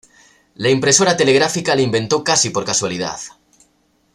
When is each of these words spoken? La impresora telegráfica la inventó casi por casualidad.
La 0.55 0.71
impresora 0.71 1.15
telegráfica 1.15 1.75
la 1.75 1.83
inventó 1.83 2.23
casi 2.23 2.49
por 2.49 2.65
casualidad. 2.65 3.19